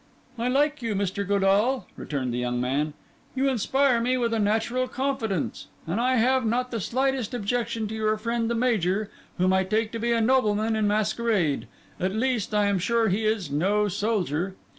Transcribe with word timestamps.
"I 0.35 0.47
like 0.47 0.81
you, 0.81 0.95
Mr. 0.95 1.23
Godall," 1.27 1.85
returned 1.95 2.33
the 2.33 2.39
young 2.39 2.59
man; 2.59 2.95
"you 3.35 3.47
inspire 3.47 4.01
me 4.01 4.17
with 4.17 4.33
a 4.33 4.39
natural 4.39 4.87
confidence; 4.87 5.67
and 5.85 6.01
I 6.01 6.15
have 6.15 6.43
not 6.43 6.71
the 6.71 6.79
slightest 6.81 7.35
objection 7.35 7.87
to 7.87 7.93
your 7.93 8.17
friend 8.17 8.49
the 8.49 8.55
Major, 8.55 9.11
whom 9.37 9.53
I 9.53 9.63
take 9.63 9.91
to 9.91 9.99
be 9.99 10.11
a 10.11 10.19
nobleman 10.19 10.75
in 10.75 10.87
masquerade. 10.87 11.67
At 11.99 12.15
least, 12.15 12.51
I 12.51 12.65
am 12.65 12.79
sure 12.79 13.09
he 13.09 13.25
is 13.27 13.51
no 13.51 13.87
soldier." 13.87 14.55